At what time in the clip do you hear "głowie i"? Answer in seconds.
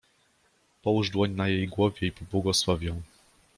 1.67-2.11